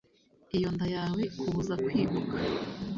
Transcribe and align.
iyo 0.55 0.69
nda 0.75 0.87
yawe 0.95 1.21
ikubuza 1.29 1.73
kwibuka 1.83 2.35